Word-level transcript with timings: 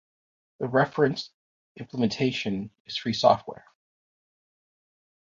The 0.59 0.67
reference 0.67 1.29
implementation 1.79 2.71
is 2.87 2.97
free 2.97 3.13
software. 3.13 3.67